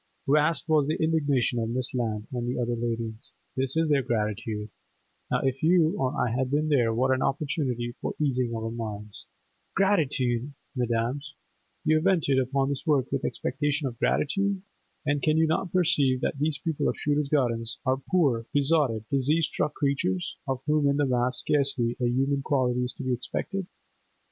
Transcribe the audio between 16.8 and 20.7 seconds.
of Shooter's Gardens are poor, besotted, disease struck creatures, of